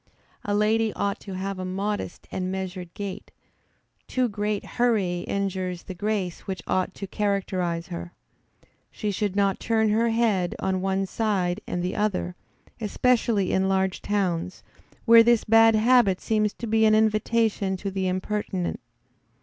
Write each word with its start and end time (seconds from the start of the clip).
A 0.43 0.55
lady 0.55 0.91
ought 0.93 1.19
to 1.19 1.35
have 1.35 1.59
a 1.59 1.63
modest 1.63 2.27
and 2.31 2.51
measured 2.51 2.91
gait; 2.95 3.29
too 4.07 4.27
great 4.27 4.65
hurry 4.65 5.19
injures 5.27 5.83
the 5.83 5.93
grace 5.93 6.39
which 6.47 6.63
ought 6.65 6.95
to 6.95 7.05
characterize 7.05 7.89
her. 7.89 8.11
She 8.89 9.11
should 9.11 9.35
not 9.35 9.59
turn 9.59 9.89
her 9.89 10.09
head 10.09 10.55
on 10.57 10.81
one 10.81 11.05
side 11.05 11.61
and 11.67 11.83
the 11.83 11.95
other, 11.95 12.35
especially 12.81 13.51
in 13.51 13.69
large 13.69 14.01
towns, 14.01 14.63
where 15.05 15.21
this 15.21 15.43
bad 15.43 15.75
habit 15.75 16.19
seems 16.19 16.51
to 16.53 16.65
be 16.65 16.83
an 16.85 16.95
invitation 16.95 17.77
to 17.77 17.91
the 17.91 18.07
impertinent. 18.07 18.79